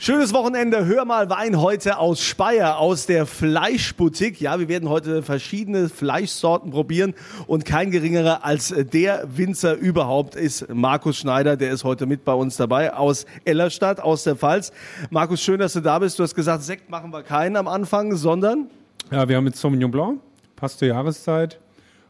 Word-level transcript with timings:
Schönes 0.00 0.32
Wochenende, 0.32 0.86
hör 0.86 1.04
mal 1.04 1.28
Wein 1.28 1.60
heute 1.60 1.98
aus 1.98 2.22
Speyer, 2.22 2.78
aus 2.78 3.06
der 3.06 3.26
Fleischboutique. 3.26 4.40
Ja, 4.40 4.60
wir 4.60 4.68
werden 4.68 4.88
heute 4.88 5.24
verschiedene 5.24 5.88
Fleischsorten 5.88 6.70
probieren 6.70 7.14
und 7.48 7.64
kein 7.64 7.90
geringerer 7.90 8.44
als 8.44 8.72
der 8.92 9.24
Winzer 9.36 9.74
überhaupt 9.74 10.36
ist 10.36 10.72
Markus 10.72 11.16
Schneider, 11.16 11.56
der 11.56 11.72
ist 11.72 11.82
heute 11.82 12.06
mit 12.06 12.24
bei 12.24 12.32
uns 12.32 12.56
dabei 12.56 12.94
aus 12.94 13.26
Ellerstadt, 13.44 13.98
aus 13.98 14.22
der 14.22 14.36
Pfalz. 14.36 14.70
Markus, 15.10 15.42
schön, 15.42 15.58
dass 15.58 15.72
du 15.72 15.80
da 15.80 15.98
bist. 15.98 16.16
Du 16.16 16.22
hast 16.22 16.36
gesagt, 16.36 16.62
Sekt 16.62 16.88
machen 16.88 17.10
wir 17.10 17.24
keinen 17.24 17.56
am 17.56 17.66
Anfang, 17.66 18.14
sondern? 18.14 18.70
Ja, 19.10 19.28
wir 19.28 19.34
haben 19.34 19.46
jetzt 19.46 19.58
Sauvignon 19.58 19.90
Blanc, 19.90 20.20
passt 20.54 20.78
zur 20.78 20.86
Jahreszeit 20.86 21.58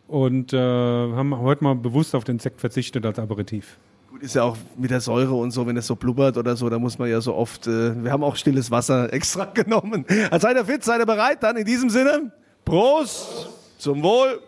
und 0.08 0.52
äh, 0.52 0.58
haben 0.58 1.38
heute 1.38 1.64
mal 1.64 1.74
bewusst 1.74 2.14
auf 2.14 2.24
den 2.24 2.38
Sekt 2.38 2.60
verzichtet 2.60 3.06
als 3.06 3.18
Aperitif. 3.18 3.78
Gut, 4.18 4.24
ist 4.24 4.34
ja 4.34 4.42
auch 4.42 4.56
mit 4.76 4.90
der 4.90 5.00
Säure 5.00 5.34
und 5.34 5.52
so, 5.52 5.66
wenn 5.66 5.76
es 5.76 5.86
so 5.86 5.94
blubbert 5.94 6.36
oder 6.36 6.56
so, 6.56 6.68
da 6.68 6.78
muss 6.78 6.98
man 6.98 7.08
ja 7.08 7.20
so 7.20 7.34
oft, 7.34 7.66
äh, 7.66 8.02
wir 8.02 8.10
haben 8.10 8.24
auch 8.24 8.34
stilles 8.34 8.70
Wasser 8.70 9.12
extra 9.12 9.44
genommen. 9.44 10.04
Also 10.30 10.48
seid 10.48 10.56
ihr 10.56 10.64
fit, 10.64 10.84
seid 10.84 11.00
ihr 11.00 11.06
bereit? 11.06 11.42
Dann 11.42 11.56
in 11.56 11.64
diesem 11.64 11.88
Sinne, 11.88 12.32
Prost, 12.64 13.48
zum 13.78 14.02
Wohl. 14.02 14.40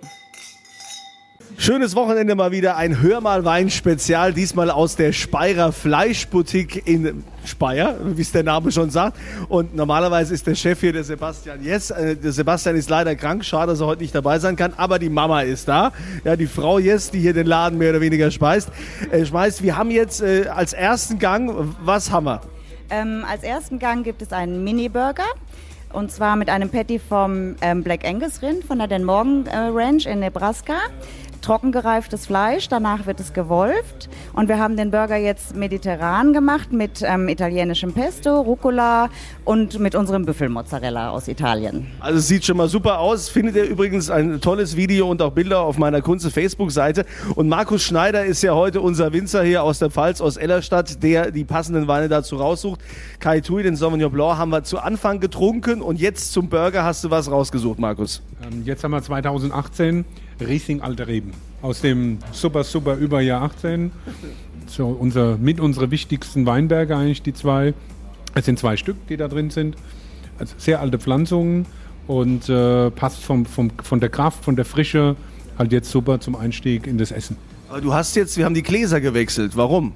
Schönes 1.61 1.95
Wochenende 1.95 2.35
mal 2.35 2.53
wieder, 2.53 2.77
ein 2.77 3.03
Hör 3.03 3.21
mal 3.21 3.45
Wein 3.45 3.69
Spezial, 3.69 4.33
diesmal 4.33 4.71
aus 4.71 4.97
der 4.97 5.13
Speyerer 5.13 5.73
Fleischboutique 5.73 6.87
in 6.87 7.23
Speyer, 7.45 7.97
wie 8.03 8.23
es 8.23 8.33
der 8.33 8.45
Name 8.45 8.73
schon 8.73 8.89
sagt. 8.89 9.19
Und 9.49 9.75
normalerweise 9.77 10.33
ist 10.33 10.47
der 10.47 10.55
Chef 10.55 10.81
hier 10.81 10.95
der 10.95 11.05
Sebastian 11.05 11.63
Jess. 11.63 11.91
Äh, 11.91 12.17
der 12.17 12.33
Sebastian 12.33 12.77
ist 12.77 12.89
leider 12.89 13.15
krank, 13.15 13.45
schade, 13.45 13.73
dass 13.73 13.81
er 13.81 13.89
heute 13.89 14.01
nicht 14.01 14.15
dabei 14.15 14.39
sein 14.39 14.57
kann, 14.57 14.73
aber 14.79 14.99
die 14.99 15.11
Mama 15.11 15.43
ist 15.43 15.69
da. 15.69 15.93
Ja, 16.25 16.35
die 16.35 16.47
Frau 16.47 16.79
Jess, 16.79 17.11
die 17.11 17.21
hier 17.21 17.35
den 17.35 17.47
Laden 17.47 17.79
mehr 17.79 17.91
oder 17.91 18.01
weniger 18.01 18.31
speist. 18.31 18.71
Äh, 19.11 19.27
schmeißt. 19.27 19.63
Wir 19.63 19.77
haben 19.77 19.91
jetzt 19.91 20.23
äh, 20.23 20.47
als 20.47 20.73
ersten 20.73 21.19
Gang, 21.19 21.75
was 21.85 22.11
haben 22.11 22.25
wir? 22.25 22.41
Ähm, 22.89 23.25
als 23.29 23.43
ersten 23.43 23.79
Gang 23.79 24.03
gibt 24.03 24.23
es 24.23 24.33
einen 24.33 24.65
Mini-Burger. 24.65 25.25
Und 25.93 26.13
zwar 26.13 26.37
mit 26.37 26.49
einem 26.49 26.71
Patty 26.71 27.01
vom 27.01 27.57
ähm, 27.61 27.83
Black 27.83 28.07
Angus 28.07 28.43
Rind 28.43 28.65
von 28.65 28.79
der 28.79 28.87
Den 28.87 29.05
Morgan 29.05 29.47
äh, 29.47 29.57
Ranch 29.57 30.07
in 30.07 30.21
Nebraska 30.21 30.79
trockengereiftes 31.41 32.27
Fleisch, 32.27 32.69
danach 32.69 33.07
wird 33.07 33.21
es 33.21 33.33
gewolft 33.33 34.09
und 34.33 34.49
wir 34.49 34.59
haben 34.59 34.77
den 34.77 34.91
Burger 34.91 35.17
jetzt 35.17 35.57
mediterran 35.57 36.33
gemacht 36.33 36.73
mit 36.73 37.03
ähm, 37.03 37.29
italienischem 37.29 37.93
Pesto, 37.93 38.41
Rucola 38.41 39.09
und 39.45 39.79
mit 39.79 39.95
unserem 39.95 40.25
Büffelmozzarella 40.25 41.11
aus 41.11 41.29
Italien. 41.29 41.87
Also 42.01 42.19
es 42.19 42.29
sieht 42.29 42.45
schon 42.45 42.57
mal 42.57 42.69
super 42.69 42.99
aus. 42.99 43.29
Findet 43.29 43.57
ihr 43.57 43.65
übrigens 43.65 44.11
ein 44.11 44.41
tolles 44.41 44.77
Video 44.77 45.09
und 45.09 45.23
auch 45.23 45.33
Bilder 45.33 45.61
auf 45.61 45.79
meiner 45.79 46.03
Kunze 46.03 46.31
Facebook-Seite. 46.31 47.05
Und 47.35 47.49
Markus 47.49 47.83
Schneider 47.83 48.25
ist 48.25 48.43
ja 48.43 48.55
heute 48.55 48.81
unser 48.81 49.13
Winzer 49.13 49.43
hier 49.43 49.63
aus 49.63 49.79
der 49.79 49.91
Pfalz, 49.91 50.21
aus 50.21 50.37
Ellerstadt, 50.37 51.03
der 51.03 51.31
die 51.31 51.45
passenden 51.45 51.89
Weine 51.89 52.09
dazu 52.09 52.37
raussucht. 52.37 52.81
Kai 53.19 53.41
Tui, 53.41 53.63
den 53.63 53.77
Sauvignon 53.77 54.13
Blanc, 54.13 54.39
haben 54.39 54.51
wir 54.51 54.63
zu 54.63 54.79
Anfang 54.79 55.21
getrunken 55.21 55.83
und 55.83 56.01
jetzt 56.01 56.33
zum 56.33 56.49
Burger 56.49 56.85
hast 56.85 57.05
du 57.05 57.11
was 57.11 57.31
rausgesucht, 57.31 57.79
Markus. 57.79 58.23
Ähm, 58.43 58.63
jetzt 58.65 58.85
haben 58.85 58.93
wir 58.93 59.03
2018 59.03 60.05
Riesling 60.47 60.81
Alte 60.81 61.07
Reben 61.07 61.33
aus 61.63 61.81
dem 61.81 62.19
super, 62.33 62.65
super 62.65 62.97
Überjahr 62.97 63.43
18. 63.43 63.91
So 64.67 64.87
unser, 64.89 65.37
mit 65.37 65.61
unsere 65.61 65.91
wichtigsten 65.91 66.47
Weinberge 66.47 66.97
eigentlich, 66.97 67.23
die 67.23 67.35
zwei. 67.35 67.75
Es 68.35 68.45
sind 68.45 68.59
zwei 68.59 68.77
Stück, 68.77 68.97
die 69.09 69.17
da 69.17 69.29
drin 69.29 69.51
sind. 69.51 69.77
Also 70.39 70.55
sehr 70.57 70.81
alte 70.81 70.99
Pflanzungen 70.99 71.67
und 72.07 72.49
äh, 72.49 72.91
passt 72.91 73.23
vom, 73.23 73.45
vom, 73.45 73.71
von 73.83 74.01
der 74.01 74.09
Kraft, 74.09 74.45
von 74.45 74.57
der 74.57 74.65
Frische 74.65 75.17
halt 75.59 75.73
jetzt 75.73 75.91
super 75.91 76.21
zum 76.21 76.37
Einstieg 76.37 76.87
in 76.87 76.97
das 76.97 77.11
Essen. 77.11 77.37
Aber 77.69 77.81
du 77.81 77.93
hast 77.93 78.17
jetzt, 78.17 78.37
wir 78.37 78.45
haben 78.45 78.55
die 78.55 78.63
Gläser 78.63 79.01
gewechselt. 79.01 79.57
Warum? 79.57 79.93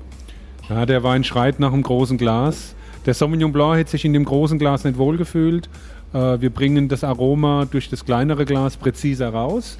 Ja, 0.68 0.86
der 0.86 1.02
Wein 1.02 1.24
schreit 1.24 1.60
nach 1.60 1.72
einem 1.72 1.82
großen 1.82 2.18
Glas. 2.18 2.74
Der 3.06 3.14
Sauvignon 3.14 3.52
Blanc 3.52 3.78
hätte 3.78 3.90
sich 3.92 4.04
in 4.04 4.12
dem 4.12 4.24
großen 4.24 4.58
Glas 4.58 4.84
nicht 4.84 4.98
wohlgefühlt. 4.98 5.68
Äh, 6.12 6.40
wir 6.40 6.50
bringen 6.50 6.88
das 6.88 7.04
Aroma 7.04 7.66
durch 7.70 7.90
das 7.90 8.04
kleinere 8.04 8.44
Glas 8.44 8.76
präziser 8.76 9.30
raus. 9.30 9.78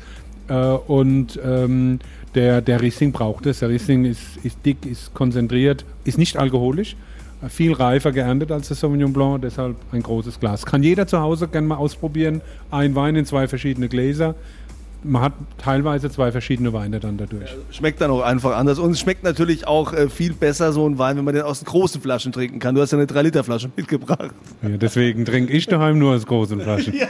Äh, 0.49 0.55
und 0.55 1.39
ähm, 1.45 1.99
der, 2.35 2.61
der 2.61 2.81
Riesling 2.81 3.13
braucht 3.13 3.47
es. 3.47 3.61
Der 3.61 3.69
Riesling 3.69 4.05
ist, 4.05 4.37
ist 4.43 4.59
dick, 4.65 4.85
ist 4.87 5.15
konzentriert, 5.15 5.85
ist 6.05 6.19
nicht 6.19 6.37
alkoholisch, 6.37 6.97
äh, 7.43 7.49
viel 7.49 7.73
reifer 7.73 8.13
geerntet 8.13 8.53
als 8.53 8.69
der 8.69 8.77
Sauvignon 8.77 9.13
Blanc, 9.13 9.43
deshalb 9.43 9.77
ein 9.93 10.03
großes 10.03 10.41
Glas. 10.41 10.67
Kann 10.67 10.83
jeder 10.83 11.07
zu 11.07 11.21
Hause 11.21 11.49
gerne 11.49 11.67
mal 11.67 11.77
ausprobieren. 11.77 12.41
Ein 12.71 12.95
Wein 12.95 13.17
in 13.17 13.27
zwei 13.27 13.49
verschiedene 13.49 13.89
Gläser 13.89 14.35
man 15.05 15.23
hat 15.23 15.33
teilweise 15.59 16.11
zwei 16.11 16.33
verschiedene 16.33 16.73
Weine 16.73 16.99
dann 16.99 17.17
dadurch. 17.17 17.51
Ja, 17.51 17.57
schmeckt 17.71 18.01
dann 18.01 18.11
auch 18.11 18.23
einfach 18.23 18.57
anders. 18.57 18.79
Und 18.79 18.93
es 18.93 19.01
schmeckt 19.01 19.23
natürlich 19.23 19.67
auch 19.67 19.93
äh, 19.93 20.09
viel 20.09 20.33
besser, 20.33 20.73
so 20.73 20.89
ein 20.89 20.99
Wein, 20.99 21.17
wenn 21.17 21.25
man 21.25 21.35
den 21.35 21.45
aus 21.45 21.61
den 21.61 21.67
großen 21.67 22.01
Flaschen 22.01 22.33
trinken 22.33 22.59
kann. 22.59 22.75
Du 22.75 22.81
hast 22.81 22.93
ja 22.93 22.99
eine 22.99 23.07
3-Liter-Flasche 23.07 23.71
mitgebracht. 23.77 24.35
Ja, 24.63 24.69
deswegen 24.71 25.25
trinke 25.25 25.53
ich 25.53 25.67
daheim 25.67 25.99
nur 25.99 26.15
aus 26.15 26.27
großen 26.27 26.61
Flaschen. 26.61 26.95
ja. 26.99 27.07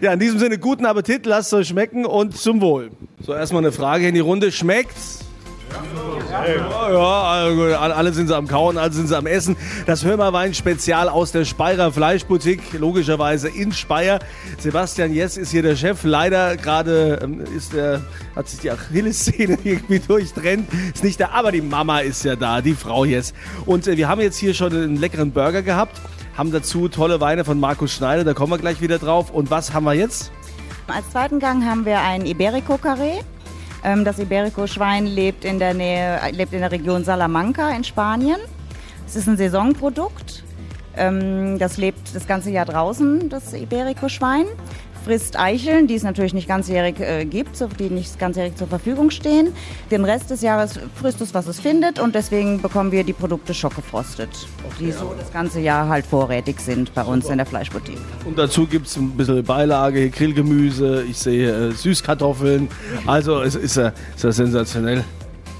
ja, 0.00 0.12
in 0.12 0.20
diesem 0.20 0.38
Sinne, 0.38 0.58
guten 0.58 0.86
Appetit, 0.86 1.26
lasst 1.26 1.52
es 1.52 1.58
euch 1.58 1.68
schmecken 1.68 2.06
und 2.06 2.36
zum 2.36 2.60
Wohl. 2.60 2.90
So, 3.20 3.34
erstmal 3.34 3.62
eine 3.62 3.72
Frage 3.72 4.08
in 4.08 4.14
die 4.14 4.20
Runde. 4.20 4.52
Schmeckt's? 4.52 5.24
Ja, 5.70 5.99
also 6.32 7.94
alle 7.94 8.12
sind 8.12 8.28
sie 8.28 8.36
am 8.36 8.46
Kauen, 8.46 8.78
alle 8.78 8.92
sind 8.92 9.08
sie 9.08 9.16
am 9.16 9.26
Essen. 9.26 9.56
Das 9.86 10.04
Hörmerwein-Spezial 10.04 11.08
aus 11.08 11.32
der 11.32 11.44
Speyerer 11.44 11.92
Fleischboutique, 11.92 12.78
logischerweise 12.78 13.48
in 13.48 13.72
Speyer. 13.72 14.20
Sebastian 14.58 15.12
Jess 15.12 15.36
ist 15.36 15.50
hier 15.50 15.62
der 15.62 15.76
Chef. 15.76 16.04
Leider 16.04 16.56
gerade 16.56 17.20
ähm, 17.22 17.40
ist 17.56 17.72
der, 17.72 18.02
hat 18.36 18.48
sich 18.48 18.60
die 18.60 18.70
Achillessehne 18.70 19.58
irgendwie 19.64 19.98
durchtrennt. 19.98 20.68
Ist 20.94 21.04
nicht 21.04 21.20
da, 21.20 21.30
aber 21.30 21.52
die 21.52 21.62
Mama 21.62 22.00
ist 22.00 22.24
ja 22.24 22.36
da, 22.36 22.60
die 22.60 22.74
Frau 22.74 23.04
Jess. 23.04 23.34
Und 23.66 23.86
äh, 23.86 23.96
wir 23.96 24.08
haben 24.08 24.20
jetzt 24.20 24.38
hier 24.38 24.54
schon 24.54 24.72
einen 24.72 24.96
leckeren 24.96 25.32
Burger 25.32 25.62
gehabt, 25.62 26.00
haben 26.36 26.52
dazu 26.52 26.88
tolle 26.88 27.20
Weine 27.20 27.44
von 27.44 27.58
Markus 27.58 27.92
Schneider, 27.92 28.24
da 28.24 28.34
kommen 28.34 28.52
wir 28.52 28.58
gleich 28.58 28.80
wieder 28.80 28.98
drauf. 28.98 29.30
Und 29.30 29.50
was 29.50 29.72
haben 29.72 29.84
wir 29.84 29.94
jetzt? 29.94 30.30
Als 30.86 31.10
zweiten 31.10 31.38
Gang 31.38 31.64
haben 31.64 31.84
wir 31.84 32.00
ein 32.00 32.26
Iberico-Carré. 32.26 33.18
Ähm, 33.18 33.39
das 33.82 34.18
Iberico-Schwein 34.18 35.06
lebt 35.06 35.44
in 35.44 35.58
der 35.58 35.74
Nähe, 35.74 36.20
lebt 36.32 36.52
in 36.52 36.60
der 36.60 36.70
Region 36.70 37.04
Salamanca 37.04 37.70
in 37.70 37.84
Spanien. 37.84 38.38
Es 39.06 39.16
ist 39.16 39.26
ein 39.26 39.36
Saisonprodukt. 39.36 40.44
Ähm, 40.96 41.58
das 41.58 41.76
lebt 41.76 42.14
das 42.14 42.26
ganze 42.26 42.50
Jahr 42.50 42.66
draußen, 42.66 43.28
das 43.28 43.54
Iberico-Schwein 43.54 44.46
frisst 45.04 45.38
Eicheln, 45.38 45.86
die 45.86 45.94
es 45.94 46.02
natürlich 46.02 46.34
nicht 46.34 46.48
ganzjährig 46.48 47.00
äh, 47.00 47.24
gibt, 47.24 47.64
die 47.78 47.90
nicht 47.90 48.18
ganzjährig 48.18 48.56
zur 48.56 48.66
Verfügung 48.66 49.10
stehen. 49.10 49.52
Den 49.90 50.04
Rest 50.04 50.30
des 50.30 50.42
Jahres 50.42 50.78
frisst 50.94 51.20
es, 51.20 51.34
was 51.34 51.46
es 51.46 51.60
findet 51.60 51.98
und 51.98 52.14
deswegen 52.14 52.60
bekommen 52.60 52.92
wir 52.92 53.04
die 53.04 53.12
Produkte 53.12 53.54
schockgefrostet, 53.54 54.30
okay, 54.66 54.86
die 54.86 54.92
so 54.92 55.14
das 55.18 55.32
ganze 55.32 55.60
Jahr 55.60 55.88
halt 55.88 56.06
vorrätig 56.06 56.60
sind 56.60 56.94
bei 56.94 57.02
uns 57.02 57.28
in 57.28 57.38
der 57.38 57.46
Fleischboutique. 57.46 57.98
Und 58.24 58.38
dazu 58.38 58.66
gibt 58.66 58.86
es 58.86 58.96
ein 58.96 59.10
bisschen 59.10 59.42
Beilage, 59.44 60.10
Grillgemüse, 60.10 61.04
ich 61.08 61.18
sehe 61.18 61.68
äh, 61.68 61.72
Süßkartoffeln, 61.72 62.68
also 63.06 63.40
es 63.40 63.54
ist, 63.54 63.76
äh, 63.76 63.92
ist 64.14 64.24
ja 64.24 64.32
sensationell. 64.32 65.04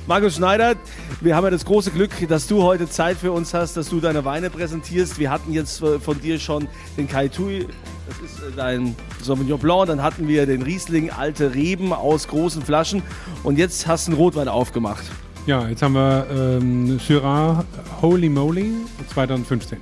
Markus 0.06 0.36
Schneider, 0.36 0.74
wir 1.20 1.36
haben 1.36 1.44
ja 1.44 1.50
das 1.50 1.64
große 1.64 1.92
Glück, 1.92 2.10
dass 2.28 2.48
du 2.48 2.64
heute 2.64 2.88
Zeit 2.88 3.16
für 3.16 3.30
uns 3.30 3.54
hast, 3.54 3.76
dass 3.76 3.90
du 3.90 4.00
deine 4.00 4.24
Weine 4.24 4.50
präsentierst. 4.50 5.20
Wir 5.20 5.30
hatten 5.30 5.52
jetzt 5.52 5.82
äh, 5.82 6.00
von 6.00 6.20
dir 6.20 6.40
schon 6.40 6.66
den 6.96 7.06
Kai 7.06 7.28
Tui, 7.28 7.68
das 8.10 8.30
ist 8.30 8.40
äh, 8.40 8.52
dein 8.56 8.96
Sauvignon 9.22 9.58
Blanc, 9.58 9.86
dann 9.86 10.02
hatten 10.02 10.26
wir 10.28 10.46
den 10.46 10.62
Riesling 10.62 11.10
Alte 11.10 11.54
Reben 11.54 11.92
aus 11.92 12.28
großen 12.28 12.62
Flaschen 12.62 13.02
und 13.42 13.58
jetzt 13.58 13.86
hast 13.86 14.06
du 14.08 14.12
einen 14.12 14.20
Rotwein 14.20 14.48
aufgemacht. 14.48 15.04
Ja, 15.46 15.68
jetzt 15.68 15.82
haben 15.82 15.94
wir 15.94 16.26
ähm, 16.30 16.98
Syrah 16.98 17.64
Holy 18.02 18.28
Moly 18.28 18.72
2015. 19.12 19.78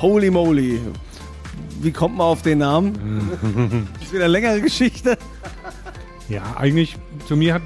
Holy 0.00 0.30
Moly. 0.30 0.80
Wie 1.80 1.92
kommt 1.92 2.16
man 2.16 2.26
auf 2.26 2.42
den 2.42 2.58
Namen? 2.58 3.38
das 3.94 4.02
ist 4.02 4.12
wieder 4.12 4.24
eine 4.24 4.32
längere 4.32 4.60
Geschichte. 4.60 5.16
Ja, 6.28 6.42
eigentlich 6.56 6.96
zu 7.28 7.36
mir 7.36 7.54
hat 7.54 7.62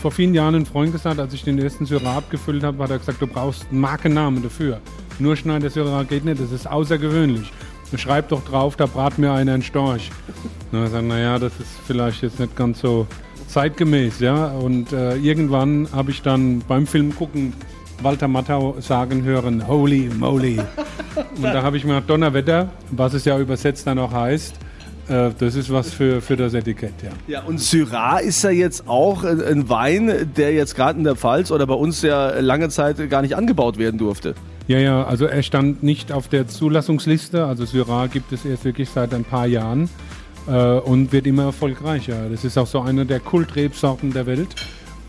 vor 0.00 0.10
vielen 0.10 0.32
Jahren 0.32 0.54
ein 0.54 0.66
Freund 0.66 0.92
gesagt, 0.92 1.20
als 1.20 1.34
ich 1.34 1.44
den 1.44 1.58
ersten 1.58 1.84
Syrah 1.84 2.18
abgefüllt 2.18 2.62
habe, 2.62 2.82
hat 2.82 2.90
er 2.90 2.98
gesagt, 2.98 3.20
du 3.20 3.26
brauchst 3.26 3.66
einen 3.70 3.80
Markennamen 3.80 4.42
dafür. 4.42 4.80
Nur 5.18 5.36
Schneider 5.36 5.68
Syrah 5.68 6.04
geht 6.04 6.24
nicht, 6.24 6.40
das 6.40 6.52
ist 6.52 6.66
außergewöhnlich. 6.66 7.52
Schreib 7.98 8.28
doch 8.28 8.44
drauf, 8.44 8.76
da 8.76 8.86
brat 8.86 9.18
mir 9.18 9.32
einer 9.32 9.52
einen 9.52 9.62
Storch. 9.62 10.10
Na, 10.72 10.84
ich 10.84 10.90
sage, 10.90 11.06
naja, 11.06 11.38
das 11.38 11.52
ist 11.58 11.70
vielleicht 11.86 12.22
jetzt 12.22 12.38
nicht 12.38 12.56
ganz 12.56 12.80
so 12.80 13.06
zeitgemäß, 13.48 14.20
ja. 14.20 14.46
Und 14.48 14.92
äh, 14.92 15.16
irgendwann 15.16 15.88
habe 15.92 16.10
ich 16.10 16.22
dann 16.22 16.60
beim 16.66 16.86
Film 16.86 17.14
gucken 17.14 17.52
Walter 18.02 18.28
Matthau 18.28 18.76
sagen 18.80 19.24
hören, 19.24 19.66
holy 19.66 20.10
moly. 20.18 20.58
Und 21.36 21.42
da 21.42 21.62
habe 21.62 21.76
ich 21.76 21.84
mir 21.84 21.94
gedacht, 21.94 22.10
Donnerwetter, 22.10 22.70
was 22.90 23.14
es 23.14 23.24
ja 23.24 23.38
übersetzt 23.38 23.86
dann 23.86 23.98
auch 23.98 24.12
heißt, 24.12 24.54
äh, 25.08 25.30
das 25.38 25.54
ist 25.54 25.70
was 25.72 25.92
für, 25.92 26.20
für 26.20 26.36
das 26.36 26.54
Etikett, 26.54 26.94
ja. 27.02 27.10
Ja, 27.26 27.42
und 27.42 27.60
Syrah 27.60 28.18
ist 28.18 28.42
ja 28.42 28.50
jetzt 28.50 28.88
auch 28.88 29.24
ein 29.24 29.68
Wein, 29.68 30.30
der 30.36 30.52
jetzt 30.52 30.76
gerade 30.76 30.98
in 30.98 31.04
der 31.04 31.16
Pfalz 31.16 31.50
oder 31.50 31.66
bei 31.66 31.74
uns 31.74 32.02
ja 32.02 32.38
lange 32.40 32.68
Zeit 32.68 33.10
gar 33.10 33.22
nicht 33.22 33.36
angebaut 33.36 33.76
werden 33.76 33.98
durfte. 33.98 34.34
Ja, 34.66 34.78
ja, 34.78 35.02
also 35.04 35.26
er 35.26 35.42
stand 35.42 35.82
nicht 35.82 36.12
auf 36.12 36.28
der 36.28 36.46
Zulassungsliste. 36.46 37.44
Also 37.44 37.64
Syrah 37.64 38.06
gibt 38.06 38.32
es 38.32 38.44
erst 38.44 38.64
wirklich 38.64 38.88
seit 38.88 39.12
ein 39.14 39.24
paar 39.24 39.46
Jahren 39.46 39.88
äh, 40.46 40.52
und 40.52 41.12
wird 41.12 41.26
immer 41.26 41.44
erfolgreicher. 41.44 42.28
Das 42.30 42.44
ist 42.44 42.56
auch 42.56 42.66
so 42.68 42.80
eine 42.80 43.04
der 43.04 43.20
Kultrebsorten 43.20 44.12
der 44.12 44.26
Welt. 44.26 44.54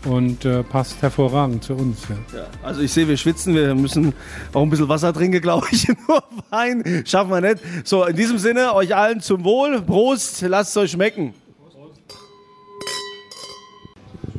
und 0.04 0.44
äh, 0.44 0.64
passt 0.64 1.00
hervorragend 1.00 1.62
zu 1.62 1.74
uns. 1.74 2.08
Ja. 2.08 2.38
Ja, 2.40 2.46
also 2.62 2.80
ich 2.80 2.92
sehe, 2.92 3.06
wir 3.06 3.16
schwitzen, 3.16 3.54
wir 3.54 3.72
müssen 3.76 4.12
auch 4.52 4.62
ein 4.62 4.70
bisschen 4.70 4.88
Wasser 4.88 5.12
trinken, 5.12 5.40
glaube 5.40 5.68
ich. 5.70 5.86
Nur 6.08 6.22
Wein 6.50 7.04
schaffen 7.06 7.30
wir 7.30 7.40
nicht. 7.40 7.62
So, 7.84 8.04
in 8.04 8.16
diesem 8.16 8.38
Sinne, 8.38 8.74
euch 8.74 8.96
allen 8.96 9.20
zum 9.20 9.44
Wohl. 9.44 9.80
Prost, 9.82 10.42
lasst 10.42 10.70
es 10.70 10.76
euch 10.76 10.90
schmecken. 10.90 11.34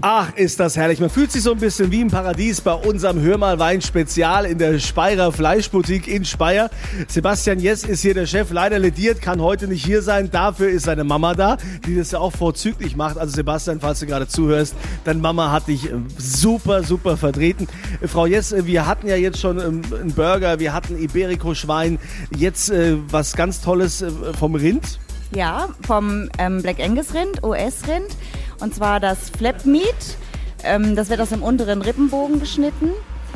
Ach, 0.06 0.36
ist 0.36 0.60
das 0.60 0.76
herrlich. 0.76 1.00
Man 1.00 1.10
fühlt 1.10 1.32
sich 1.32 1.44
so 1.44 1.54
ein 1.54 1.60
bisschen 1.60 1.90
wie 1.90 2.02
im 2.02 2.10
Paradies 2.10 2.60
bei 2.60 2.74
unserem 2.74 3.22
Hör 3.22 3.38
mal 3.38 3.58
Wein 3.58 3.82
Spezial 3.82 4.46
in 4.46 4.58
der 4.58 4.78
Speyerer 4.78 5.32
Fleischboutique 5.32 6.10
in 6.10 6.26
Speyer. 6.26 6.70
Sebastian 7.08 7.62
Jess 7.62 7.86
ist 7.86 8.02
hier 8.02 8.14
der 8.14 8.26
Chef, 8.26 8.52
leider 8.52 8.80
lediert, 8.80 9.22
kann 9.22 9.42
heute 9.42 9.66
nicht 9.70 9.86
hier 9.86 10.02
sein. 10.02 10.30
Dafür 10.30 10.68
ist 10.72 10.84
seine 10.84 11.06
Mama 11.06 11.36
da, 11.36 11.56
die 11.88 11.96
das 11.96 12.12
ja 12.12 12.20
auch 12.20 12.34
vorzüglich 12.34 12.98
macht. 12.98 13.18
Also 13.18 13.34
Sebastian, 13.34 13.80
falls 13.80 14.02
du 14.02 14.06
gerade 14.06 14.28
zuhörst, 14.28 14.76
deine 15.06 15.22
Mama 15.22 15.54
hat 15.54 15.70
dich 15.70 15.90
äh, 15.90 15.94
super, 16.18 16.84
super 16.84 17.16
vertreten. 17.16 17.70
Äh, 18.02 18.10
Frau 18.10 18.26
Jess, 18.26 18.52
äh, 18.52 18.66
wir 18.66 18.86
hatten 18.86 19.08
ja 19.08 19.16
jetzt 19.16 19.40
schon 19.40 19.58
ähm, 19.58 19.84
einen 19.98 20.12
Burger, 20.14 20.60
wir 20.60 20.74
hatten 20.74 21.02
Iberico-Schwein, 21.02 21.98
jetzt 22.38 22.74
was 23.10 23.38
ganz 23.38 23.62
Tolles 23.62 24.04
vom 24.38 24.56
Rind. 24.56 25.00
Ja, 25.36 25.70
vom 25.82 26.30
ähm, 26.38 26.62
Black 26.62 26.80
Angus 26.80 27.14
Rind, 27.14 27.42
US-Rind. 27.44 28.16
Und 28.64 28.74
zwar 28.74 29.02
das 29.02 29.30
Flap 29.30 29.66
Meat. 29.66 30.18
Ähm, 30.64 30.96
das 30.96 31.10
wird 31.10 31.20
aus 31.20 31.30
dem 31.30 31.44
unteren 31.44 31.82
Rippenbogen 31.82 32.40
geschnitten. 32.40 32.92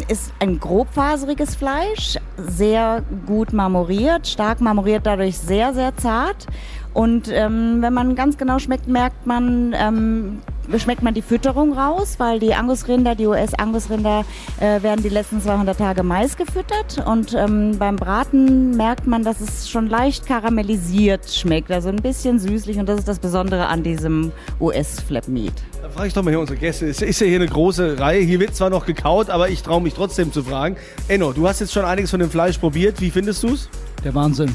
Ist 0.07 0.31
ein 0.39 0.57
grobfaseriges 0.57 1.55
Fleisch, 1.55 2.17
sehr 2.37 3.03
gut 3.25 3.51
marmoriert, 3.51 4.25
stark 4.25 4.61
marmoriert, 4.61 5.05
dadurch 5.05 5.37
sehr, 5.37 5.73
sehr 5.73 5.97
zart. 5.97 6.47
Und 6.93 7.29
ähm, 7.29 7.81
wenn 7.81 7.93
man 7.93 8.15
ganz 8.15 8.37
genau 8.37 8.57
schmeckt, 8.57 8.87
merkt 8.87 9.27
man, 9.27 9.75
ähm, 9.77 10.39
schmeckt 10.77 11.01
man 11.01 11.13
die 11.13 11.21
Fütterung 11.21 11.77
raus, 11.77 12.15
weil 12.17 12.39
die 12.39 12.53
Angusrinder, 12.53 13.15
die 13.15 13.27
US-Angusrinder, 13.27 14.25
äh, 14.59 14.81
werden 14.83 15.01
die 15.03 15.09
letzten 15.09 15.41
200 15.41 15.77
Tage 15.77 16.03
Mais 16.03 16.37
gefüttert. 16.37 17.03
Und 17.05 17.33
ähm, 17.33 17.77
beim 17.77 17.95
Braten 17.95 18.75
merkt 18.75 19.07
man, 19.07 19.23
dass 19.23 19.41
es 19.41 19.69
schon 19.69 19.87
leicht 19.87 20.27
karamellisiert 20.27 21.29
schmeckt, 21.29 21.71
also 21.71 21.89
ein 21.89 21.97
bisschen 21.97 22.39
süßlich. 22.39 22.77
Und 22.77 22.87
das 22.87 22.99
ist 22.99 23.07
das 23.07 23.19
Besondere 23.19 23.67
an 23.67 23.83
diesem 23.83 24.31
US-Flap 24.59 25.27
Meat. 25.27 25.53
Da 25.81 25.89
frage 25.89 26.07
ich 26.07 26.13
doch 26.13 26.23
mal 26.23 26.31
hier 26.31 26.39
unsere 26.39 26.59
Gäste. 26.59 26.87
Es 26.87 27.01
ist 27.01 27.21
ja 27.21 27.27
hier 27.27 27.37
eine 27.37 27.47
große 27.47 27.99
Reihe. 27.99 28.21
Hier 28.21 28.39
wird 28.39 28.55
zwar 28.55 28.69
noch 28.69 28.85
gekaut, 28.85 29.29
aber 29.29 29.49
ich 29.49 29.63
traue 29.63 29.81
mich 29.81 29.93
trotzdem 29.93 30.33
zu 30.33 30.43
fragen. 30.43 30.75
Enno, 31.07 31.31
du 31.31 31.47
hast 31.47 31.59
jetzt 31.59 31.73
schon 31.73 31.85
einiges 31.85 32.11
von 32.11 32.19
dem 32.19 32.29
Fleisch 32.29 32.57
probiert. 32.57 32.99
Wie 32.99 33.11
findest 33.11 33.43
du 33.43 33.53
es? 33.53 33.69
Der 34.03 34.13
Wahnsinn. 34.13 34.53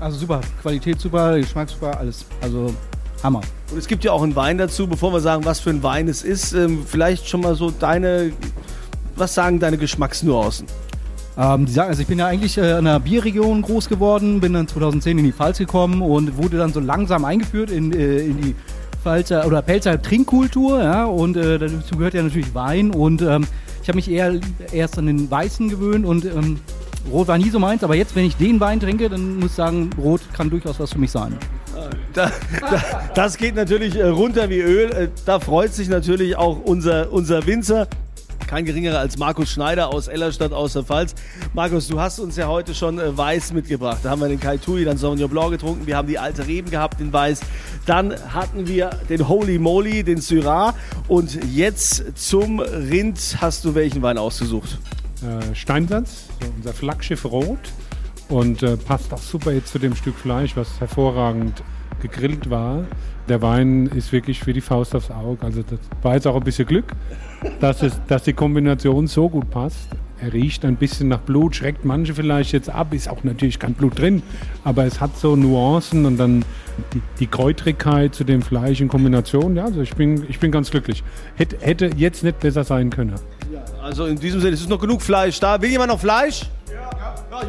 Also 0.00 0.18
super, 0.18 0.40
Qualität 0.60 1.00
super, 1.00 1.38
Geschmack 1.38 1.68
super, 1.68 1.96
alles. 1.98 2.24
Also 2.40 2.74
Hammer. 3.22 3.42
Und 3.72 3.78
es 3.78 3.88
gibt 3.88 4.04
ja 4.04 4.12
auch 4.12 4.22
einen 4.22 4.36
Wein 4.36 4.58
dazu. 4.58 4.86
Bevor 4.86 5.14
wir 5.14 5.20
sagen, 5.20 5.46
was 5.46 5.60
für 5.60 5.70
ein 5.70 5.82
Wein 5.82 6.06
es 6.06 6.22
ist, 6.22 6.52
ähm, 6.52 6.84
vielleicht 6.86 7.26
schon 7.26 7.40
mal 7.40 7.54
so 7.54 7.70
deine, 7.70 8.32
was 9.16 9.34
sagen 9.34 9.60
deine 9.60 9.78
Geschmacksnuancen? 9.78 10.66
Ähm, 11.38 11.64
die 11.64 11.72
sagen, 11.72 11.88
also 11.88 12.02
ich 12.02 12.08
bin 12.08 12.18
ja 12.18 12.26
eigentlich 12.26 12.58
äh, 12.58 12.72
in 12.72 12.86
einer 12.86 13.00
Bierregion 13.00 13.62
groß 13.62 13.88
geworden, 13.88 14.40
bin 14.40 14.52
dann 14.52 14.68
2010 14.68 15.16
in 15.16 15.24
die 15.24 15.32
Pfalz 15.32 15.56
gekommen 15.56 16.02
und 16.02 16.36
wurde 16.36 16.58
dann 16.58 16.74
so 16.74 16.80
langsam 16.80 17.24
eingeführt 17.24 17.70
in, 17.70 17.92
äh, 17.92 18.18
in 18.18 18.42
die 18.42 18.54
Pfalzer 19.02 19.46
oder 19.46 19.62
Pelzer 19.62 20.00
Trinkkultur, 20.00 20.82
ja, 20.82 21.06
und 21.06 21.38
äh, 21.38 21.58
dazu 21.58 21.96
gehört 21.96 22.12
ja 22.12 22.22
natürlich 22.22 22.54
Wein 22.54 22.90
und 22.90 23.22
ähm, 23.22 23.46
ich 23.82 23.88
habe 23.88 23.96
mich 23.96 24.10
eher 24.10 24.38
erst 24.72 24.98
an 24.98 25.06
den 25.06 25.30
Weißen 25.30 25.70
gewöhnt 25.70 26.04
und 26.04 26.26
ähm, 26.26 26.60
Rot 27.10 27.28
war 27.28 27.38
nie 27.38 27.48
so 27.48 27.58
meins, 27.58 27.82
aber 27.82 27.94
jetzt, 27.94 28.14
wenn 28.14 28.26
ich 28.26 28.36
den 28.36 28.60
Wein 28.60 28.78
trinke, 28.78 29.08
dann 29.08 29.36
muss 29.36 29.52
ich 29.52 29.56
sagen, 29.56 29.88
Rot 29.98 30.20
kann 30.34 30.50
durchaus 30.50 30.78
was 30.78 30.92
für 30.92 30.98
mich 30.98 31.10
sein. 31.10 31.38
Da, 32.12 32.30
da, 32.60 32.82
das 33.14 33.36
geht 33.36 33.54
natürlich 33.54 33.96
äh, 33.96 34.06
runter 34.06 34.50
wie 34.50 34.60
Öl. 34.60 34.90
Äh, 34.90 35.08
Da 35.24 35.40
freut 35.40 35.72
sich 35.72 35.88
natürlich 35.88 36.36
auch 36.36 36.58
unser, 36.62 37.12
unser 37.12 37.46
Winzer. 37.46 37.86
Kein 38.46 38.64
geringerer 38.66 38.98
als 38.98 39.16
Markus 39.16 39.50
Schneider 39.50 39.88
aus 39.88 40.08
Ellerstadt 40.08 40.52
aus 40.52 40.74
der 40.74 40.82
Pfalz. 40.82 41.14
Markus, 41.54 41.88
du 41.88 42.00
hast 42.00 42.18
uns 42.18 42.36
ja 42.36 42.48
heute 42.48 42.74
schon 42.74 42.98
äh, 42.98 43.16
Weiß 43.16 43.52
mitgebracht. 43.52 44.00
Da 44.02 44.10
haben 44.10 44.20
wir 44.20 44.28
den 44.28 44.40
Kai 44.40 44.58
Tui, 44.58 44.84
dann 44.84 44.98
Sauvignon 44.98 45.30
Blanc 45.30 45.52
getrunken. 45.52 45.86
Wir 45.86 45.96
haben 45.96 46.08
die 46.08 46.18
alte 46.18 46.46
Reben 46.46 46.70
gehabt, 46.70 47.00
den 47.00 47.12
Weiß. 47.12 47.40
Dann 47.86 48.14
hatten 48.34 48.66
wir 48.68 48.90
den 49.08 49.26
Holy 49.26 49.58
Moly, 49.58 50.02
den 50.02 50.20
Syrah. 50.20 50.74
Und 51.08 51.38
jetzt 51.52 52.04
zum 52.16 52.60
Rind 52.60 53.38
hast 53.40 53.64
du 53.64 53.74
welchen 53.74 54.02
Wein 54.02 54.18
ausgesucht? 54.18 54.78
Äh, 55.22 55.54
Steinsatz, 55.54 56.24
unser 56.56 56.74
Flaggschiff 56.74 57.24
Rot. 57.24 57.58
Und 58.28 58.62
äh, 58.62 58.76
passt 58.76 59.12
auch 59.14 59.22
super 59.22 59.52
jetzt 59.52 59.72
zu 59.72 59.78
dem 59.78 59.94
Stück 59.94 60.16
Fleisch, 60.16 60.56
was 60.56 60.80
hervorragend 60.80 61.62
gegrillt 62.02 62.50
war. 62.50 62.84
Der 63.28 63.40
Wein 63.40 63.86
ist 63.86 64.12
wirklich 64.12 64.40
für 64.40 64.52
die 64.52 64.60
Faust 64.60 64.94
aufs 64.94 65.10
Auge. 65.10 65.44
Also 65.46 65.62
das 65.62 65.78
war 66.02 66.14
jetzt 66.14 66.26
auch 66.26 66.36
ein 66.36 66.42
bisschen 66.42 66.66
Glück, 66.66 66.92
dass, 67.60 67.82
es, 67.82 67.98
dass 68.08 68.24
die 68.24 68.32
Kombination 68.32 69.06
so 69.06 69.28
gut 69.28 69.48
passt. 69.50 69.88
Er 70.20 70.32
riecht 70.32 70.64
ein 70.64 70.76
bisschen 70.76 71.08
nach 71.08 71.20
Blut, 71.20 71.56
schreckt 71.56 71.84
manche 71.84 72.14
vielleicht 72.14 72.52
jetzt 72.52 72.70
ab, 72.70 72.94
ist 72.94 73.08
auch 73.08 73.24
natürlich 73.24 73.58
kein 73.58 73.74
Blut 73.74 73.98
drin, 73.98 74.22
aber 74.62 74.84
es 74.84 75.00
hat 75.00 75.16
so 75.16 75.34
Nuancen 75.34 76.06
und 76.06 76.16
dann 76.16 76.44
die, 76.94 77.02
die 77.18 77.26
Kräutrigkeit 77.26 78.14
zu 78.14 78.22
dem 78.22 78.40
Fleisch 78.40 78.80
in 78.80 78.86
Kombination. 78.86 79.56
Ja, 79.56 79.64
also 79.64 79.80
ich 79.80 79.94
bin, 79.96 80.24
ich 80.28 80.38
bin 80.38 80.52
ganz 80.52 80.70
glücklich. 80.70 81.02
Hätte, 81.34 81.56
hätte 81.60 81.90
jetzt 81.96 82.22
nicht 82.22 82.38
besser 82.38 82.62
sein 82.62 82.90
können. 82.90 83.14
Also 83.82 84.06
in 84.06 84.16
diesem 84.16 84.40
Sinne, 84.40 84.54
es 84.54 84.60
ist 84.60 84.68
noch 84.68 84.80
genug 84.80 85.02
Fleisch 85.02 85.40
da. 85.40 85.60
Will 85.60 85.70
jemand 85.70 85.90
noch 85.90 85.98
Fleisch? 85.98 86.48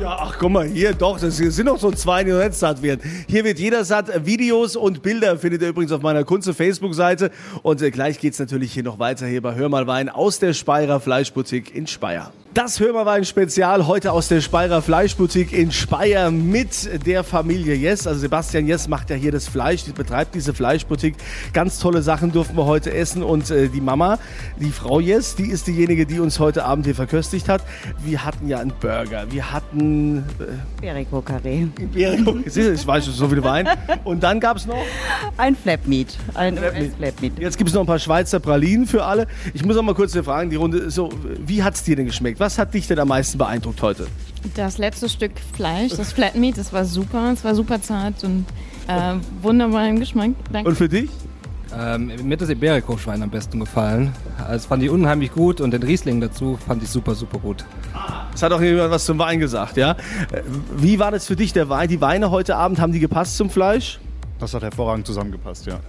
Ja, 0.01 0.17
ach 0.19 0.37
guck 0.39 0.51
mal, 0.51 0.65
hier 0.65 0.93
doch, 0.93 1.19
das 1.19 1.37
sind 1.37 1.65
noch 1.65 1.79
so 1.79 1.91
zwei, 1.91 2.23
die 2.23 2.31
noch 2.31 2.43
nicht 2.43 2.55
satt 2.55 2.81
werden. 2.81 3.01
Hier 3.27 3.43
wird 3.43 3.59
jeder 3.59 3.85
satt. 3.85 4.25
Videos 4.25 4.75
und 4.75 5.01
Bilder 5.01 5.37
findet 5.37 5.61
ihr 5.61 5.69
übrigens 5.69 5.91
auf 5.91 6.01
meiner 6.01 6.23
Kunze 6.23 6.53
Facebook-Seite. 6.53 7.31
Und 7.61 7.81
äh, 7.81 7.91
gleich 7.91 8.19
geht's 8.19 8.39
natürlich 8.39 8.73
hier 8.73 8.83
noch 8.83 8.99
weiter 8.99 9.27
hier 9.27 9.41
bei 9.41 9.55
Hör 9.55 9.69
mal 9.69 9.87
Wein 9.87 10.09
aus 10.09 10.39
der 10.39 10.53
Speyerer 10.53 10.99
Fleischboutique 10.99 11.73
in 11.75 11.87
Speyer. 11.87 12.33
Das 12.53 12.79
Hör 12.79 12.93
mal 12.93 13.05
Wein 13.07 13.25
Spezial 13.25 13.87
heute 13.87 14.11
aus 14.11 14.27
der 14.27 14.39
Speyerer 14.39 14.83
Fleischboutique 14.83 15.53
in 15.53 15.71
Speyer 15.71 16.29
mit 16.29 17.03
der 17.07 17.23
Familie 17.23 17.73
Jess. 17.73 18.05
Also 18.05 18.19
Sebastian 18.19 18.67
Jess 18.67 18.87
macht 18.87 19.09
ja 19.09 19.15
hier 19.15 19.31
das 19.31 19.47
Fleisch, 19.47 19.85
die 19.85 19.91
betreibt 19.91 20.35
diese 20.35 20.53
Fleischboutique. 20.53 21.15
Ganz 21.53 21.79
tolle 21.79 22.03
Sachen 22.03 22.31
durften 22.31 22.55
wir 22.55 22.65
heute 22.65 22.93
essen 22.93 23.23
und 23.23 23.49
äh, 23.49 23.69
die 23.69 23.81
Mama, 23.81 24.19
die 24.59 24.69
Frau 24.69 24.99
Jess, 24.99 25.35
die 25.35 25.47
ist 25.49 25.65
diejenige, 25.65 26.05
die 26.05 26.19
uns 26.19 26.37
heute 26.37 26.65
Abend 26.65 26.85
hier 26.85 26.93
verköstigt 26.93 27.49
hat. 27.49 27.63
Wir 28.05 28.23
hatten 28.23 28.47
ja 28.47 28.59
einen 28.59 28.73
Burger, 28.79 29.25
wir 29.31 29.51
hatten 29.51 30.17
äh, 30.39 30.85
Iberico 30.85 31.19
Carré. 31.19 31.69
Du, 32.23 32.43
ich 32.45 32.85
weiß 32.85 33.05
schon 33.05 33.13
so 33.13 33.29
viel 33.29 33.43
Wein. 33.43 33.67
Und 34.03 34.21
dann 34.21 34.39
gab 34.39 34.57
es 34.57 34.67
noch, 34.67 34.77
Ein 35.37 35.55
Flap 35.55 35.87
Meat. 35.87 36.17
Ein 36.35 36.57
Flap 36.57 36.73
Meat. 36.73 36.83
US-Flap 36.83 37.21
Meat. 37.21 37.39
jetzt 37.39 37.57
gibt 37.57 37.69
es 37.69 37.73
noch 37.73 37.81
ein 37.81 37.87
paar 37.87 37.99
Schweizer 37.99 38.39
Pralinen 38.39 38.85
für 38.85 39.03
alle. 39.03 39.27
Ich 39.53 39.65
muss 39.65 39.75
auch 39.75 39.81
mal 39.81 39.95
kurz 39.95 40.15
fragen, 40.15 40.49
die 40.49 40.55
Runde, 40.57 40.91
so, 40.91 41.09
wie 41.45 41.63
hat 41.63 41.73
es 41.75 41.83
dir 41.83 41.95
denn 41.95 42.05
geschmeckt? 42.05 42.42
Was 42.43 42.59
hat 42.59 42.73
dich 42.73 42.87
denn 42.87 42.99
am 42.99 43.07
meisten 43.07 43.37
beeindruckt 43.37 43.81
heute? 43.81 44.05
Das 44.55 44.77
letzte 44.77 45.07
Stück 45.07 45.31
Fleisch, 45.55 45.93
das 45.93 46.11
Flat 46.11 46.35
Meat, 46.35 46.57
das 46.57 46.73
war 46.73 46.83
super. 46.83 47.31
Es 47.31 47.41
war 47.45 47.55
super 47.55 47.81
zart 47.81 48.21
und 48.25 48.45
äh, 48.89 49.13
wunderbar 49.41 49.87
im 49.87 49.97
Geschmack. 49.97 50.31
Danke. 50.51 50.67
Und 50.67 50.75
für 50.75 50.89
dich? 50.89 51.09
Ähm, 51.73 52.11
mir 52.21 52.33
hat 52.33 52.41
das 52.41 52.49
Iberico-Schwein 52.49 53.23
am 53.23 53.29
besten 53.29 53.61
gefallen. 53.61 54.11
Das 54.37 54.65
fand 54.65 54.83
ich 54.83 54.89
unheimlich 54.89 55.31
gut 55.31 55.61
und 55.61 55.71
den 55.71 55.83
Riesling 55.83 56.19
dazu 56.19 56.57
fand 56.67 56.83
ich 56.83 56.89
super, 56.89 57.15
super 57.15 57.39
gut. 57.39 57.63
Es 58.35 58.43
hat 58.43 58.51
auch 58.51 58.59
jemand 58.59 58.91
was 58.91 59.05
zum 59.05 59.17
Wein 59.19 59.39
gesagt, 59.39 59.77
ja? 59.77 59.95
Wie 60.75 60.99
war 60.99 61.11
das 61.11 61.25
für 61.25 61.37
dich, 61.37 61.53
der 61.53 61.69
Wein? 61.69 61.87
Die 61.87 62.01
Weine 62.01 62.29
heute 62.29 62.57
Abend, 62.57 62.81
haben 62.81 62.91
die 62.91 62.99
gepasst 62.99 63.37
zum 63.37 63.49
Fleisch? 63.49 64.01
Das 64.41 64.53
hat 64.53 64.63
hervorragend 64.63 65.07
zusammengepasst, 65.07 65.65
ja. 65.65 65.79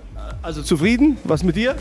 Also 0.40 0.62
zufrieden? 0.62 1.16
Was 1.24 1.42
mit 1.42 1.56
dir? 1.56 1.74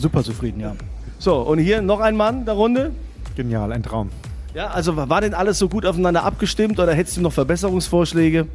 Super 0.00 0.24
zufrieden, 0.24 0.60
ja. 0.60 0.74
So, 1.18 1.42
und 1.42 1.58
hier 1.58 1.82
noch 1.82 2.00
ein 2.00 2.16
Mann 2.16 2.46
der 2.46 2.54
Runde? 2.54 2.92
Genial, 3.38 3.72
ein 3.72 3.84
Traum. 3.84 4.10
Ja, 4.52 4.66
also 4.66 4.96
war 4.96 5.20
denn 5.20 5.32
alles 5.32 5.60
so 5.60 5.68
gut 5.68 5.86
aufeinander 5.86 6.24
abgestimmt 6.24 6.80
oder 6.80 6.92
hättest 6.92 7.18
du 7.18 7.20
noch 7.20 7.32
Verbesserungsvorschläge? 7.32 8.48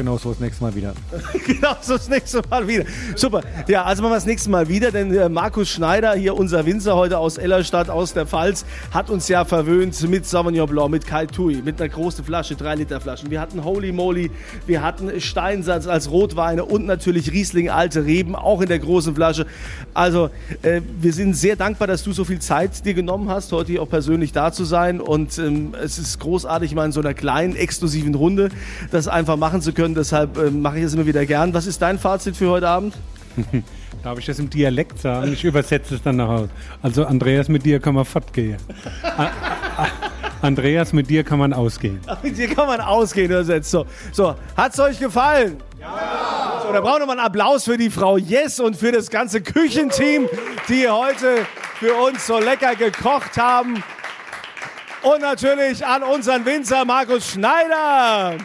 Genau 0.00 0.16
so 0.16 0.30
das 0.30 0.40
nächste 0.40 0.64
Mal 0.64 0.74
wieder. 0.74 0.94
genau, 1.46 1.76
so 1.82 1.92
das 1.92 2.08
nächste 2.08 2.40
Mal 2.48 2.66
wieder. 2.66 2.84
Super. 3.16 3.42
Ja, 3.68 3.84
also 3.84 4.00
machen 4.00 4.12
wir 4.12 4.16
das 4.16 4.24
nächste 4.24 4.48
Mal 4.48 4.66
wieder, 4.66 4.90
denn 4.90 5.14
äh, 5.14 5.28
Markus 5.28 5.68
Schneider, 5.68 6.14
hier 6.14 6.38
unser 6.38 6.64
Winzer 6.64 6.96
heute 6.96 7.18
aus 7.18 7.36
Ellerstadt, 7.36 7.90
aus 7.90 8.14
der 8.14 8.24
Pfalz, 8.24 8.64
hat 8.92 9.10
uns 9.10 9.28
ja 9.28 9.44
verwöhnt 9.44 10.00
mit 10.08 10.24
Sauvignon 10.24 10.66
Blanc, 10.70 10.90
mit 10.90 11.06
Kai 11.06 11.26
Tui, 11.26 11.60
mit 11.62 11.78
einer 11.78 11.90
großen 11.90 12.24
Flasche, 12.24 12.56
3 12.56 12.76
Liter 12.76 12.98
Flaschen. 12.98 13.30
Wir 13.30 13.42
hatten 13.42 13.62
Holy 13.62 13.92
Moly, 13.92 14.30
wir 14.66 14.82
hatten 14.82 15.20
Steinsatz 15.20 15.86
als 15.86 16.10
Rotweine 16.10 16.64
und 16.64 16.86
natürlich 16.86 17.30
Riesling, 17.30 17.68
alte 17.68 18.06
Reben, 18.06 18.34
auch 18.34 18.62
in 18.62 18.68
der 18.68 18.78
großen 18.78 19.14
Flasche. 19.14 19.44
Also, 19.92 20.30
äh, 20.62 20.80
wir 20.98 21.12
sind 21.12 21.34
sehr 21.34 21.56
dankbar, 21.56 21.88
dass 21.88 22.04
du 22.04 22.12
so 22.12 22.24
viel 22.24 22.38
Zeit 22.38 22.86
dir 22.86 22.94
genommen 22.94 23.28
hast, 23.28 23.52
heute 23.52 23.72
hier 23.72 23.82
auch 23.82 23.90
persönlich 23.90 24.32
da 24.32 24.50
zu 24.50 24.64
sein. 24.64 24.98
Und 24.98 25.36
ähm, 25.36 25.74
es 25.78 25.98
ist 25.98 26.20
großartig, 26.20 26.74
mal 26.74 26.86
in 26.86 26.92
so 26.92 27.00
einer 27.00 27.12
kleinen, 27.12 27.54
exklusiven 27.54 28.14
Runde 28.14 28.48
das 28.90 29.06
einfach 29.06 29.36
machen 29.36 29.60
zu 29.60 29.74
können. 29.74 29.89
Deshalb 29.94 30.36
äh, 30.36 30.50
mache 30.50 30.78
ich 30.78 30.84
es 30.84 30.94
immer 30.94 31.06
wieder 31.06 31.24
gern. 31.26 31.54
Was 31.54 31.66
ist 31.66 31.80
dein 31.82 31.98
Fazit 31.98 32.36
für 32.36 32.50
heute 32.50 32.68
Abend? 32.68 32.94
Darf 34.02 34.18
ich 34.18 34.26
das 34.26 34.38
im 34.38 34.48
Dialekt 34.48 34.98
sagen? 34.98 35.32
Ich 35.32 35.44
übersetze 35.44 35.94
es 35.94 36.02
dann 36.02 36.16
nach 36.16 36.28
Hause. 36.28 36.50
Also 36.82 37.04
Andreas, 37.04 37.48
mit 37.48 37.64
dir 37.64 37.80
kann 37.80 37.94
man 37.94 38.04
fortgehen. 38.04 38.56
Andreas, 40.42 40.92
mit 40.92 41.10
dir 41.10 41.22
kann 41.22 41.38
man 41.38 41.52
ausgehen. 41.52 42.00
Mit 42.22 42.38
dir 42.38 42.48
kann 42.48 42.66
man 42.66 42.80
ausgehen, 42.80 43.30
übersetzt. 43.30 43.70
So, 43.70 43.84
so. 44.10 44.34
hat's 44.56 44.80
euch 44.80 44.98
gefallen? 44.98 45.58
Ja! 45.78 46.60
So, 46.62 46.68
Oder 46.70 46.80
brauchen 46.80 47.00
wir 47.00 47.06
mal 47.06 47.12
einen 47.12 47.26
Applaus 47.26 47.64
für 47.64 47.76
die 47.76 47.90
Frau 47.90 48.16
Jess 48.16 48.58
und 48.58 48.74
für 48.74 48.90
das 48.90 49.10
ganze 49.10 49.42
Küchenteam, 49.42 50.28
die 50.68 50.88
heute 50.88 51.46
für 51.78 51.94
uns 51.94 52.26
so 52.26 52.38
lecker 52.38 52.74
gekocht 52.74 53.36
haben. 53.36 53.82
Und 55.02 55.20
natürlich 55.20 55.84
an 55.84 56.02
unseren 56.02 56.44
Winzer 56.46 56.84
Markus 56.84 57.32
Schneider. 57.32 58.36